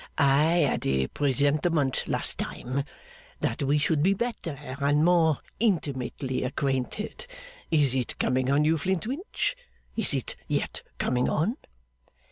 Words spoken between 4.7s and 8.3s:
and more intimately acquainted. Is it